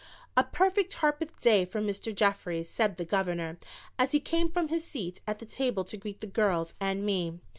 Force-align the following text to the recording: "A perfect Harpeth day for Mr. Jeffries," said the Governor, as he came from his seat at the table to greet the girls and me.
"A 0.35 0.43
perfect 0.43 0.93
Harpeth 0.93 1.37
day 1.39 1.63
for 1.63 1.79
Mr. 1.79 2.11
Jeffries," 2.15 2.67
said 2.67 2.97
the 2.97 3.05
Governor, 3.05 3.59
as 3.99 4.13
he 4.13 4.19
came 4.19 4.49
from 4.49 4.69
his 4.69 4.83
seat 4.83 5.21
at 5.27 5.37
the 5.37 5.45
table 5.45 5.83
to 5.85 5.95
greet 5.95 6.21
the 6.21 6.25
girls 6.25 6.73
and 6.81 7.05
me. 7.05 7.39